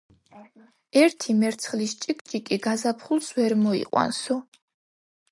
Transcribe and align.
ერთი 1.01 1.33
მერცხლის 1.41 1.93
ჭიკჭიკი 2.05 2.57
გაზაფხულს 2.67 3.27
ვერ 3.41 3.55
მოიყვანსო. 3.65 4.39